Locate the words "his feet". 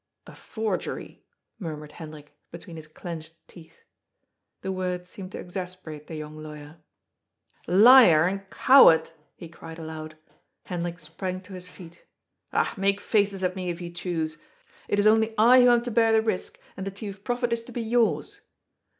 11.53-12.03